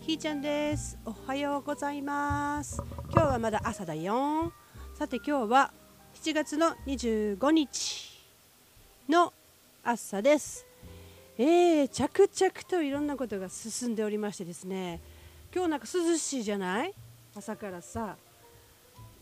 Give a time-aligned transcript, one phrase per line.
[0.00, 0.98] ひーちゃんです。
[1.04, 2.82] おはようございます。
[3.12, 4.50] 今日はまだ朝だよ。
[4.94, 5.72] さて今日は
[6.14, 8.18] 7月の25日
[9.10, 9.32] の
[9.84, 10.66] 朝です。
[11.36, 15.00] えー、着々といろんなことが進んでおりましてですね。
[15.54, 16.94] 今日なんか涼しいじゃない？
[17.36, 18.16] 朝からさ。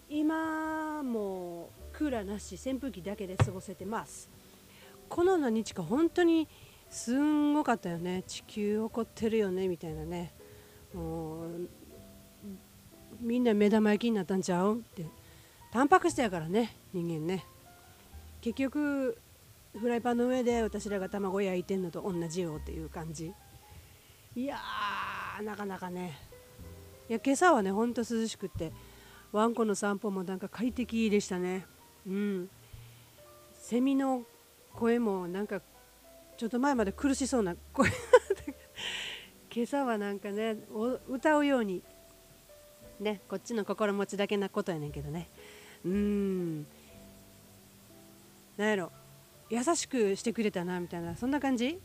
[0.08, 4.30] 今もクーラーなし扇風機だけで過ごせてます。
[5.08, 6.46] この何日か本当に
[6.88, 8.22] すんごかったよね。
[8.28, 10.32] 地球怒ってるよねみたいなね。
[10.94, 11.68] もう
[13.20, 14.78] みんな目玉焼きになったんちゃう？
[14.78, 15.06] って。
[15.70, 17.44] タンパク質やからね人間ね。
[18.40, 19.18] 結局
[19.78, 23.32] フライパンの上で私らが卵焼いてんのと同じよっていう感じ。
[24.34, 26.18] いやーなかなかね。
[27.08, 28.72] いや今朝はねほんと涼しくって
[29.32, 31.66] ワンコの散歩もなんか快適でしたね。
[32.06, 32.48] うん。
[33.52, 34.22] セミの
[34.74, 35.60] 声もなんか
[36.38, 37.90] ちょっと前まで苦しそうな声。
[39.54, 40.56] 今朝はなんかね
[41.08, 41.82] 歌うように
[43.00, 45.28] ねこっちの心持ちだけなことやねんけどね。
[45.84, 46.66] うん。
[48.56, 48.92] なんやろ。
[49.50, 51.16] 優しくしてくれたなみたいな。
[51.16, 51.78] そんな感じ？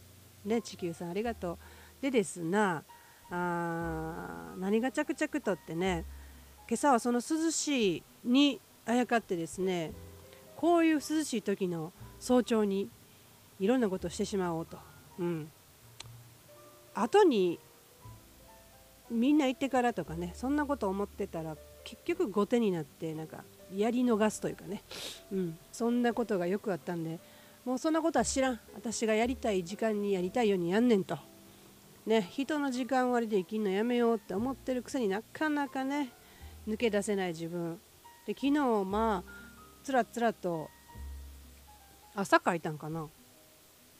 [0.45, 1.57] ね地球さんありがとう。
[2.01, 2.83] でですな
[3.31, 6.03] あ何が着々とってね
[6.67, 9.91] 今朝はその涼しいにあやかってですね
[10.57, 12.89] こういう涼しい時の早朝に
[13.59, 14.77] いろんなことをしてしまおうと、
[15.19, 15.49] うん、
[16.93, 17.59] 後に
[19.13, 23.43] みんな行ってからとかねそんなこと思ってたら結局後手になってなんか
[23.75, 24.83] やり逃すというかね、
[25.31, 27.19] うん、そんなことがよくあったんで
[27.65, 28.59] もうそんなことは知らん。
[28.75, 31.17] 私がやりたい時間にやりたいようにやんねんと、
[32.05, 36.09] ね、人の時間割で生きんのやめようって思ってるくせになかなかね
[36.67, 37.79] 抜け出せない自分。
[38.25, 38.51] で昨日
[38.85, 39.31] まあ
[39.83, 40.69] つらつらと
[42.15, 43.07] 朝書いたんかな。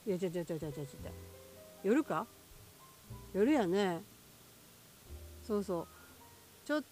[0.06, 1.12] いやちゃちゃちゃちゃちゃちゃ
[1.84, 2.26] 夜か？
[3.34, 4.02] 夜やね。
[5.46, 5.88] そうそう。
[6.66, 6.84] ちょっ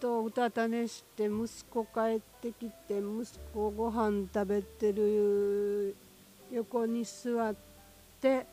[0.00, 5.94] とうたた寝して息子帰ってきて息子ご飯食べてる
[6.50, 7.54] 横に座っ
[8.20, 8.46] て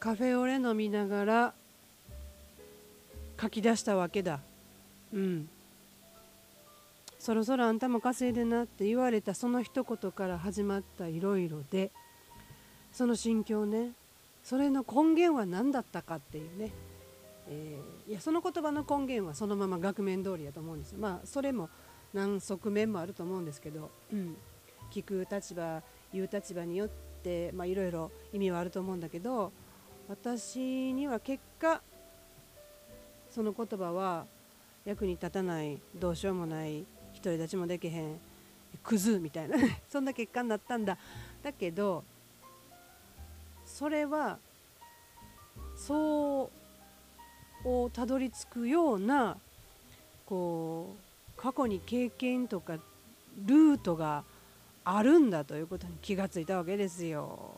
[0.00, 1.54] カフェオレ飲みながら
[3.40, 4.40] 書き出したわけだ。
[5.12, 5.48] うん。
[7.18, 11.90] そろそろあんたも稼いでなって言われたその一言から始まったいろいろで。
[12.92, 13.90] その心境ね。
[14.44, 16.70] それの根源は何だったかっていうね。
[17.48, 20.98] えー、いやその言葉の根源はそのまま額面通りだと思うんですよ。
[20.98, 21.68] まあそれも
[22.12, 24.36] 何側面もあると思うんですけど、うん、
[24.90, 26.88] 聞く立場言う立場によっ
[27.22, 29.52] ていろいろ意味はあると思うんだけど
[30.08, 31.82] 私には結果
[33.30, 34.26] その言葉は
[34.84, 36.84] 役に立たないどうしようもない
[37.14, 38.20] 独り立ちもできへん
[38.82, 39.56] クズみたいな
[39.88, 40.98] そんな結果になったんだ
[41.42, 42.04] だけど
[43.64, 44.38] それは
[45.74, 46.63] そう
[47.64, 49.36] をたどり着くような
[50.26, 52.74] こう過去に経験とか
[53.44, 54.24] ルートが
[54.84, 57.54] あるんだということに気がついたわけですよ。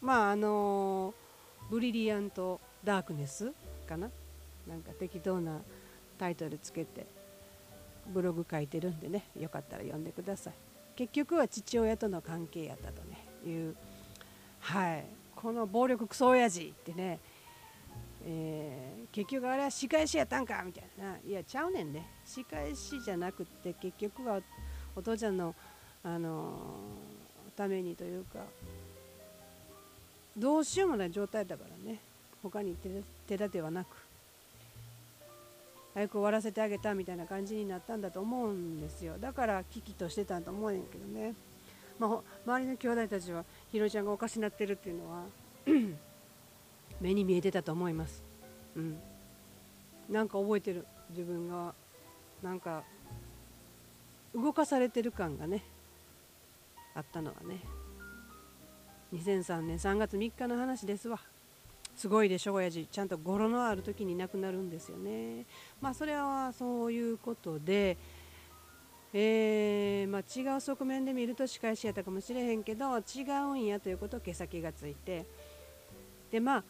[0.00, 1.14] まああの
[1.70, 3.52] ブリリアント・ダークネス
[3.88, 4.10] かな？
[4.68, 5.60] なんか適当な
[6.18, 7.06] タイトルつけて
[8.08, 10.52] ブログ書いてるんでねよかったら読んでください。
[10.96, 13.76] 結局は父親との関係やったとねいう
[14.60, 17.20] はいこの暴力クソ親父ってね
[18.28, 21.16] えー、結局あれは仕返しやったんかみたいな。
[21.24, 24.40] いやちゃうねんね仕返しじゃなくって結局は
[24.96, 25.54] お父ちゃんの、
[26.02, 28.40] あのー、ためにというか
[30.36, 31.98] どうしようもない状態だからね。
[32.42, 32.76] 他に
[33.26, 33.88] 手立てはなく。
[35.94, 39.14] 早く終わらせてあげたみたいな感じになったんだと思うんですよ。
[39.18, 41.34] だから危機としてたんと思うんやけどね、
[41.98, 45.22] まあ、周りの兄弟たちはひろちゃんがおかしになってるっていうのは
[47.00, 48.22] 目に見えてたと思います。
[48.76, 48.98] うん、
[50.08, 50.86] なんか覚えてる。
[51.10, 51.72] 自分が
[52.42, 52.82] なんか
[54.34, 55.62] 動かされてる感がね
[56.94, 57.60] あったのはね。
[59.14, 61.20] 2003年3月3日の話ですわ。
[61.94, 62.86] すごいでしょ親父。
[62.86, 65.46] ちゃんと語呂のある時に亡くなるんですよね。
[65.80, 67.96] まあそれはそういうことで
[69.18, 75.24] えー、まあ、違う側面で見ると仕返しやったかもしれへんけど違うんやということを毛先がついて。
[76.30, 76.64] でまあ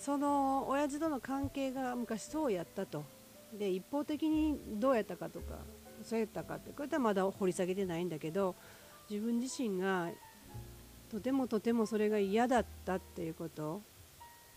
[0.00, 3.04] その親父との関係が昔そうやったと。
[3.52, 5.56] で一方的にどうやったかとか
[6.04, 8.54] そうやったかってこれはまだ掘り下げてないんだけど
[9.10, 10.08] 自分自身が
[11.10, 13.82] とてもとてもそれが嫌だったっていうこと。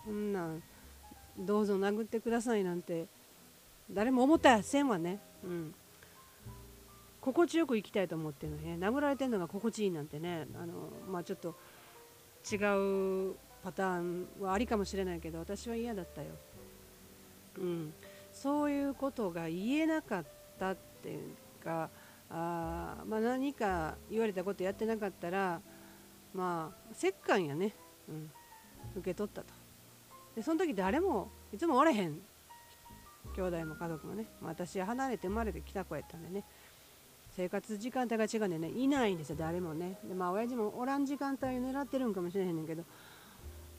[0.05, 0.63] そんなん
[1.37, 3.07] どうぞ殴ってくださいなんて
[3.89, 5.73] 誰も思ったやせんわね、うん、
[7.21, 8.77] 心地よく生きたいと思ってるのね。
[8.79, 10.47] 殴られてるのが心地いいなんてね。
[10.55, 10.73] あの
[11.09, 11.55] まあちょっと
[12.51, 12.57] 違
[13.31, 16.27] うパターンはありかもしれないけど私は嫌だったよ。
[17.57, 17.93] うん、
[18.33, 20.25] そういうことが言えなかっ
[20.59, 21.89] たっていうか
[22.29, 25.61] あ、まあ、何か言われたことやってなかったら
[26.33, 27.73] まあ折感やね、
[28.09, 28.31] うん、
[28.95, 29.47] 受け取ったと。
[30.35, 32.19] でその時誰もいつもおれへん。
[33.35, 36.43] 兄弟も家族もね、私は離れて生まれてきた子やったんでね。
[37.35, 38.69] 生活時間帯が違うんでね。
[38.69, 39.97] いないんですよ誰もね。
[40.03, 42.83] でまあ親父もおらん時間帯を狙ってるんかもしれへんねんけど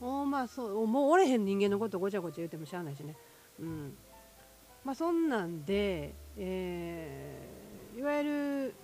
[0.00, 3.16] おまあそうもうおれへん人間のことごちゃごちゃ言うてもしゃあないしね。
[3.60, 3.96] うん。
[4.84, 8.74] まあそんなんで、えー、いわゆ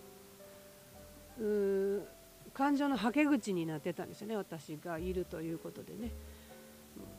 [1.39, 2.09] る
[2.55, 6.11] 感情のはけ口になってたんですよね私がいるということでね、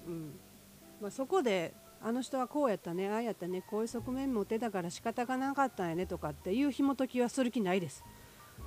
[0.08, 0.40] うん。
[1.02, 1.74] まあ、そこで
[2.04, 8.04] あの人はこうやったねああやったねこういう側面持ってたから仕方がなかったんやねとかっていう紐解きはする気ないです。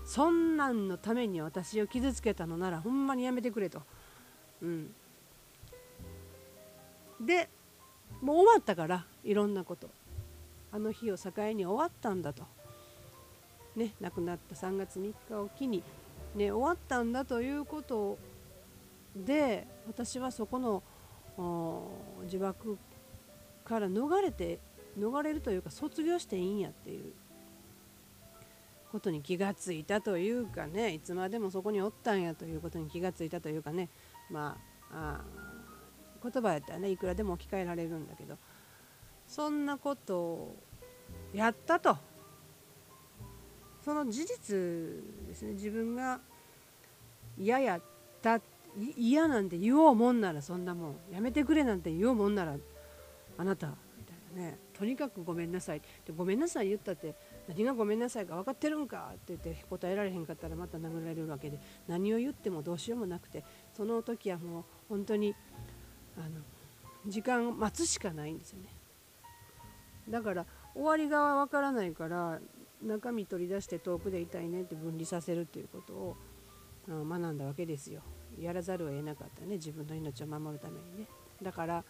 [0.05, 3.82] そんなんのために私を傷つけたのならほんまにやめてくれと。
[4.62, 4.94] うん。
[7.20, 7.49] で
[8.20, 9.88] もう終わったからいろんなこと。
[10.72, 12.43] あの日を境に終わったんだと。
[13.76, 15.82] ね亡くなった3月3日を機に
[16.34, 18.19] ね終わったんだということ
[19.16, 20.82] で私はそこの
[21.37, 22.55] 呪縛
[23.64, 24.58] から逃れて
[24.99, 27.12] 逃れるというか卒業していいんやっていう
[28.93, 33.88] ことに気がついたというかねいつまでもそこにおったんやということに気がついたというかね
[34.31, 34.56] ま
[34.93, 35.25] ああ
[36.31, 38.37] 言葉やったらねいくらでも置き換えられるんだけど
[39.26, 40.56] そんなことを
[41.32, 41.97] やったと。
[43.85, 44.56] その事実
[45.29, 45.53] ですね。
[45.53, 46.19] 自分が
[47.37, 47.82] 嫌やっ
[48.23, 48.41] た
[48.97, 52.56] 嫌なんて言おうもんならそんなもんやめてくれなんて言おうもんなら
[53.37, 53.69] あなた
[53.99, 54.59] みたいなね。
[54.73, 55.82] とにかくごめんなさい。
[56.06, 57.15] でごめんなさい言ったって
[57.47, 63.44] 何がごめんなさいか分かってるんかって言って答えられへんかったらまた殴られるわけで何を言ってもどうしようもなくて
[63.77, 65.35] その時はもう本当に
[66.16, 66.40] あの
[67.06, 68.69] 時間を待つしかないんですよね。
[70.08, 72.40] だから終わりが分からないから
[72.82, 76.16] 中身取り出して遠くでいたいねって分離させるっていうことを
[76.88, 78.02] 学んだわけですよ。
[78.38, 79.55] やらざるを得なかったね。
[79.55, 81.06] 自分の命を守るためにね。
[81.43, 81.84] だから、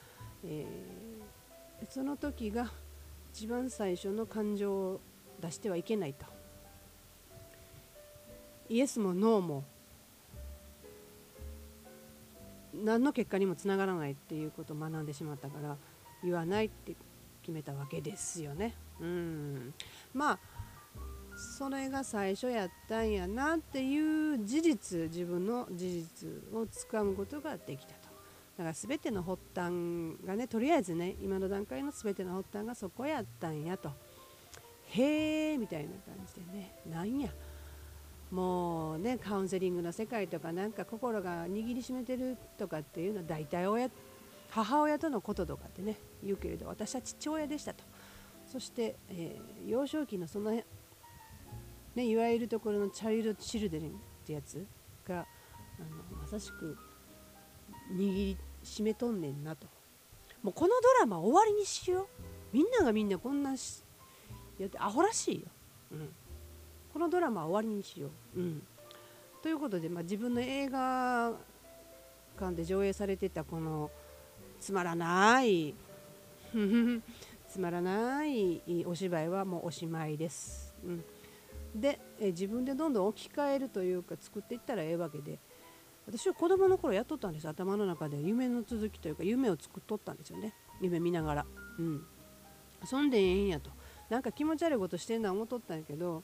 [0.45, 2.71] えー、その時が
[3.33, 5.01] 一番最初の感情を
[5.41, 6.27] 出してはいけないと。
[8.69, 9.65] イエスもノーも
[12.83, 15.77] 何の結果にもつながらないっていうことを学んでしまったから
[16.23, 16.97] 言わないって
[17.43, 18.75] 決めたわけですよね。
[19.01, 19.75] うん。
[20.13, 20.39] まあ
[21.37, 28.09] それが最初やったんやなっていう事実自分の事実をつかむことができたと。
[28.57, 29.73] だから全ての発端
[30.25, 33.91] がねとりあえずね今の段階の全ての発端がそこやったんやと。
[34.91, 36.73] へえみたいな感じでね。
[36.89, 37.31] なんや？
[38.35, 43.89] もうねカウンセリングの世界とかなんか心が握りしめてるとかっていうのは大体親
[44.51, 47.85] 母親とのこととかってね言うけれど私は父親でしたと。
[48.47, 50.65] そして、えー、幼少期のそのね、
[52.05, 53.93] いわゆるところのチャイルド・チルデレンっ
[54.27, 54.67] てやつ
[55.07, 55.21] が
[55.79, 55.83] あ
[56.13, 56.77] のまさしく
[57.93, 59.69] 握りしめとんねんなと。
[60.43, 62.07] もうこのドラマ終わりにしよう。
[62.53, 63.83] みんながみんなこんなし
[64.59, 65.47] やってアホらしいよ、
[65.93, 66.15] うん、
[66.95, 68.63] このドラマは終わりにしよう、うん、
[69.43, 71.33] ということで、まあ、自分の映画
[72.39, 73.91] 館で上映されてたこの
[74.61, 75.75] つまらない
[77.51, 80.75] つまらないお芝居はもうおしまいです。
[80.85, 81.05] うん。
[81.75, 85.41] で、え自分でどんどん置き換えるというか作っていったらええわけで
[86.07, 87.49] 私は子供の頃やっとったんです。
[87.49, 90.55] 頭の中で夢の続きというか夢を作っとったんですよね。
[90.81, 91.47] 夢見ながら。
[91.81, 92.07] うん。
[92.85, 93.71] そんでええんやと。
[94.09, 96.23] なんか気持ち悪いことしてんな思っとったんやけど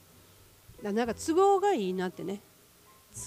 [0.81, 2.41] なんか都合がいいなってね。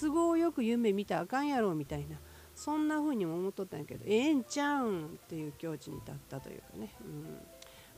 [0.01, 2.17] 都合よく夢見たらあかんやろみたいな。
[2.55, 4.05] そんな風にも思っとったんやけど。
[4.05, 7.23] ええんちゃうんっていう境地に立ったというかね、うん。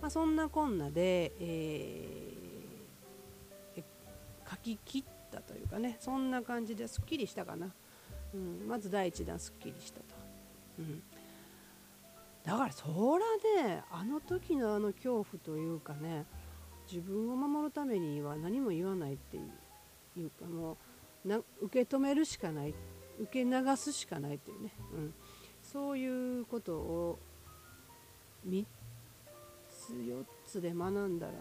[0.02, 2.48] まあ、そんなこんなで、えー
[4.50, 5.98] 書き切ったというかね。
[6.00, 7.70] そんな感じですっきりしたかな、
[8.34, 10.06] うん、まず第1弾すっきりしたと、
[10.80, 11.02] うん、
[12.44, 16.26] だからそらねあの時のあの恐怖というかね
[16.89, 19.41] 自分を守るためには何も言わないってい
[20.25, 20.77] うかも
[21.25, 22.74] うな受け止めるしかない
[23.20, 25.13] 受け流すしかないっていうね、うん、
[25.62, 27.20] そういうことを
[28.48, 28.65] 3
[29.70, 31.34] つ4つで学んだら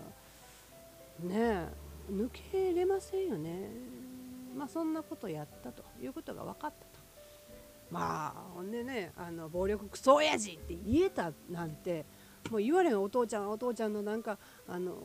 [1.28, 1.68] ねえ
[2.10, 3.70] 抜けれませんよね。
[4.56, 7.04] まあそんなことやったということが分かったと。
[7.90, 12.04] まあほんでねあの暴力クソ親父って言えたなんて
[12.50, 13.00] もう言われん。
[13.00, 14.38] お父ちゃんお父ちゃんのなんか
[14.68, 14.96] あの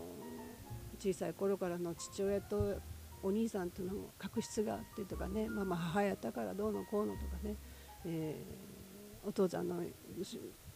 [1.01, 2.75] 小さい頃からの父親と
[3.23, 7.55] お兄さんとの確執があってとかね、まあ、まあ母やったからどうのこうのとかね、
[8.05, 9.81] えー、お父ちゃんの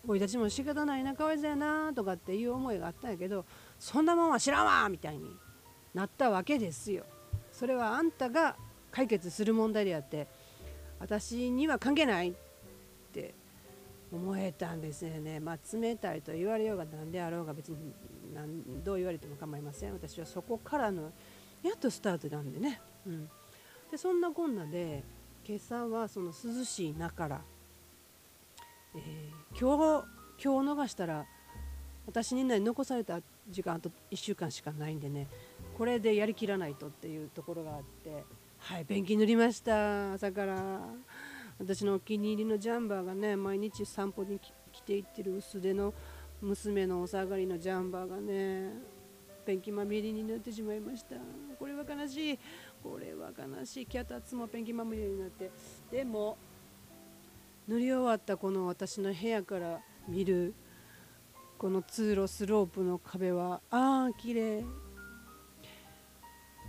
[0.08, 3.46] 生い立ちも仕方ないなかわいそうやなとかっていう思いがあったんやけど
[3.80, 5.36] そんなもんは知らんわみたいに
[5.94, 7.06] なったわけですよ。
[7.52, 8.56] それはあんたが
[8.92, 10.28] 解決する問題であって
[11.00, 12.34] 私には関係ないっ
[14.16, 15.40] 思えたんですよね。
[15.40, 17.78] まあ冷たいと言われようが何であろうが別に
[18.34, 19.94] 何どう言われても構いません。
[19.94, 21.12] 私はそこからの
[21.64, 22.82] やっとスタートなんでね。
[23.06, 23.30] うん、
[23.92, 25.04] でそんなこんなで
[25.48, 27.42] 今朝はその涼しい中から、
[28.96, 30.08] えー、今日
[30.44, 31.26] 今日逃したら
[32.08, 33.20] 私にね残された
[33.50, 35.28] 時間あと1週間しかないんでね
[35.78, 38.24] これでやりきらないとっていうところがあって
[38.58, 40.80] はいペンキ塗りました朝から
[41.60, 44.40] 私のお気に入りのジャンバーがね毎日散歩に
[44.72, 45.94] 着ていってる薄手の
[46.42, 48.74] 娘のお下がりのジャンバーがね
[49.46, 51.16] ペンキまみれになってしまいました。
[51.60, 52.40] これは悲しい。
[52.84, 53.86] これは悲しい。
[53.86, 55.52] 脚立もペンキまみれになって。
[55.92, 56.38] でも
[57.68, 60.54] 塗り終わったこの私の部屋から見る
[61.58, 64.66] この通路スロープの壁はああ綺麗。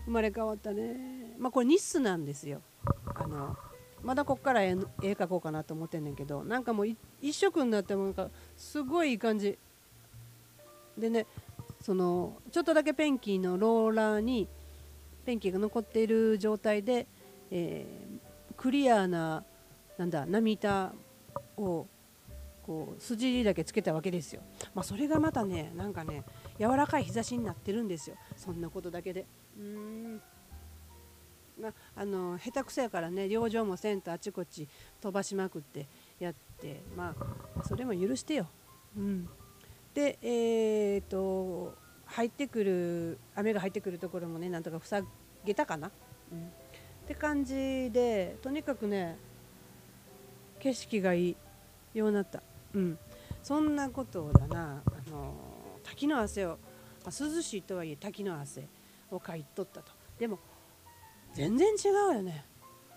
[0.05, 1.35] 生まれ変わったね。
[1.39, 2.61] まあこれニスなんですよ。
[3.15, 3.57] あの
[4.07, 6.87] まだこっから絵描こうかなと思ってんねんけどなんかもう
[7.21, 9.59] 一色になってもなんかすごいいい感じ
[10.97, 11.27] でね
[11.83, 14.47] そのちょっとだけペンキのローラーに
[15.25, 17.09] ペンキが残っている状態で、
[17.51, 19.43] えー、クリアな
[19.99, 20.93] なんだ波板
[21.57, 21.89] を
[22.65, 24.43] こう筋だけつけたわけですよ。
[24.75, 26.23] まあ、それがまたねなんかね
[26.61, 29.27] 柔らかい日差しになってるんですよそんなことだけで。
[29.59, 30.23] うん
[31.61, 34.69] まあ、あの下手くそやからね養生もせんとあちこち
[35.01, 35.87] 飛ばしまくって
[36.21, 37.15] やってま
[37.59, 38.47] あそれも許してよ。
[38.97, 39.29] うん、
[39.95, 41.75] でえー、っと
[42.07, 45.03] 入ってくる雨が入ってくるところもねなんとか塞
[45.45, 45.91] げたかな、
[46.33, 46.43] うん、っ
[47.07, 49.17] て感じでとにかくね
[50.61, 51.37] 景色がいい
[51.95, 52.43] ようになった、
[52.75, 52.99] うん、
[53.43, 55.35] そんなことだなあの
[55.83, 56.59] 滝の汗を、
[57.05, 58.67] まあ、涼しいとはいえ滝の汗
[59.11, 59.93] をかいとったと。
[60.19, 60.39] でも
[61.37, 62.47] 全然違うよね。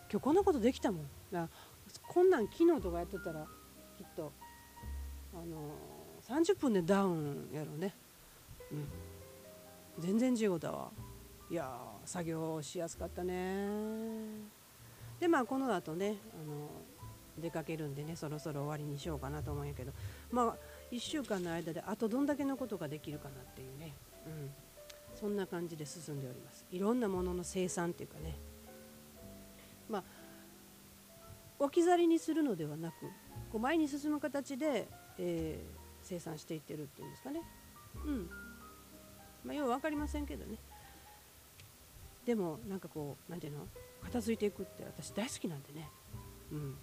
[0.10, 1.06] 今日こんなことできたもん。
[1.30, 1.50] だ
[2.08, 3.46] こんなん昨日とかやっとったら
[3.98, 4.32] きっと
[5.34, 7.94] あの30分でダウンやろうね。
[8.72, 8.88] うん。
[10.00, 10.90] 全然違うだわ
[11.52, 11.70] いや
[12.06, 13.68] 作業しやすかったね。
[15.20, 16.70] でまあこの後ねあの
[17.38, 19.92] 出かけるんでねそろそろ終わりにしようかなと思うんやけど。
[20.32, 20.56] まあ
[20.94, 23.94] 1週間の間であとどんだけのことができるかなっていうね、
[25.20, 26.66] そんな感じで進んでおります。
[26.72, 28.36] いろんなものの生産っていうかね。
[29.90, 30.04] まあ
[31.60, 33.02] 置き去りにするのではなく
[33.52, 35.68] こう前に進む形で、えー、
[36.04, 37.42] 生産していってるっていうんですかね。
[38.06, 38.30] うん。
[39.44, 40.58] まあよう分かりませんけどね。
[42.26, 43.68] でもなんかこう何ていうの？
[44.04, 45.90] 片付いていくって私大好きなんでね。
[46.54, 46.76] うん。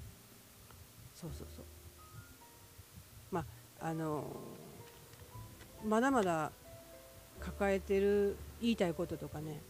[1.14, 1.64] そうそうそう。
[3.30, 3.46] ま
[3.80, 4.24] ああの、
[5.86, 6.52] まだまだ
[7.40, 9.60] 抱えてる言いたいこととかね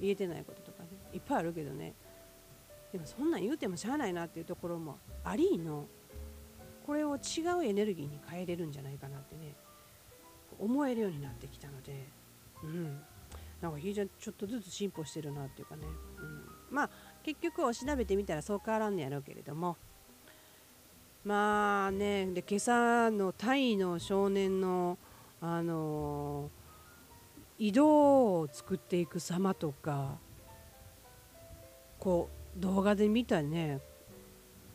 [0.00, 1.94] 言えてないこととかねいっぱいあるけどね。
[2.92, 5.86] でもそんなん言うてもしゃあないなっていうところもありの
[6.86, 9.54] これを違うエネルギーに変えれるんじゃないかなってね
[10.58, 12.06] 思えるようになってきたので
[12.62, 13.00] うん。
[13.60, 15.82] なんか非常にちょっとずつ進歩してるなっていうかね、
[16.20, 16.90] うん、まあ
[17.22, 19.76] 結局お調べてみたらそう変わらんのやろうけれども
[21.24, 24.98] まあねで今朝のタイの少年の
[25.40, 26.65] あのー、
[27.58, 30.18] 移動を作っていく様とか
[31.98, 33.80] こう動画で見たね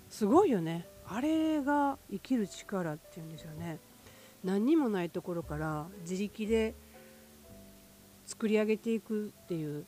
[0.10, 0.88] すごいよね。
[1.08, 3.80] あれが生きる力っていうんですよね。
[4.44, 6.74] 何にもないところから自力で
[8.26, 9.86] 作り上げていくっていう。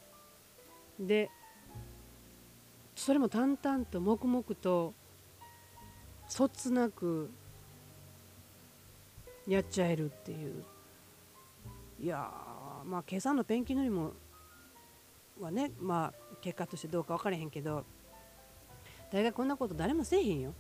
[0.99, 1.29] で
[2.95, 4.93] それも淡々と黙々と
[6.27, 7.29] そつなく
[9.47, 10.63] やっちゃえるっていう。
[11.99, 12.31] いや
[12.83, 14.13] まあ今朝のペンキ塗りも
[15.39, 17.85] はねまあ結果としてどうか分からへんけど
[19.11, 20.53] 大概こんなこと誰もせえへんよ。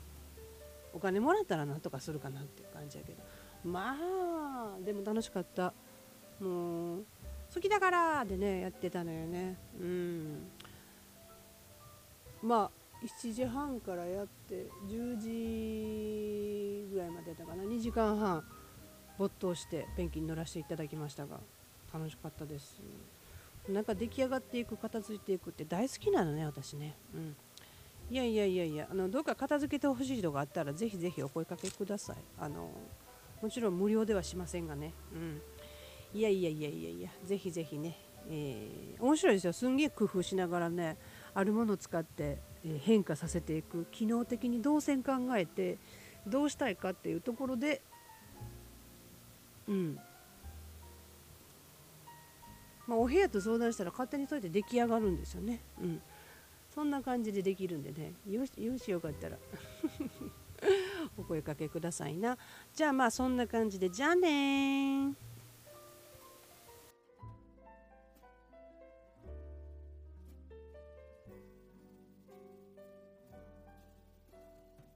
[0.93, 3.23] お金もらったらなんとかするかなっていう感じやけど。
[3.63, 5.73] まあでも楽しかった。
[6.39, 7.05] もう
[7.53, 9.57] 好きだからでねやってたのよね。
[9.79, 10.51] うん。
[12.43, 12.71] まあ
[13.03, 17.63] 7時半からやって10時ぐらいまでやったかな。
[17.63, 18.43] 2時間半
[19.17, 21.39] 没頭してペンキに乗らせていただきましたが。
[21.93, 22.81] 楽しかったです。
[23.69, 26.95] なんか出来上がっていく片付いていくって大好きなのね私ね。
[27.13, 27.35] うん。
[28.09, 32.17] いやいやいやいやあのどうか片付けてほしい人があったらぜひぜひお声かけください。
[32.39, 32.69] あの
[33.41, 34.93] もちろん無料ではしませんがね。
[35.13, 35.41] うん。
[36.13, 37.97] いやいやいやいやいやぜひぜひね、
[38.29, 39.53] えー、面白いですよ。
[39.53, 40.97] すんげえ工夫しながらね
[41.33, 42.39] あるものを使って
[42.81, 43.85] 変化させていく。
[43.91, 45.77] 機能的に動線考えて
[46.27, 47.81] どうしたいかっていうところで
[49.67, 49.99] うん。
[52.87, 55.61] まあ、お部屋と相談したら勝手にそうやって出来上がるんですよね。
[55.81, 56.01] うん、
[56.73, 58.13] そんな感じでできるんでね。
[58.29, 59.37] よしよしよかったら。
[61.17, 62.37] お声かけくださいな。
[62.73, 63.89] じゃあまあそんな感じで。
[63.89, 65.13] じゃあね